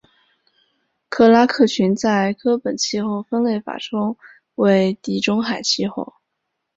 [1.09, 4.17] 克拉克郡在柯本气候分类法中
[4.55, 6.15] 为地中海型气候。